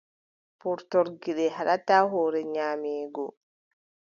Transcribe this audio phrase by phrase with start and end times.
[0.61, 3.25] Purtol gite haɗataa hoore nyaameego.